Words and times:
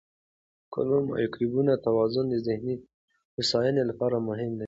د 0.63 0.63
کولمو 0.73 1.07
مایکروبیوم 1.11 1.67
توازن 1.87 2.25
د 2.29 2.35
ذهني 2.47 2.75
هوساینې 3.35 3.83
لپاره 3.89 4.15
مهم 4.27 4.51
دی. 4.55 4.59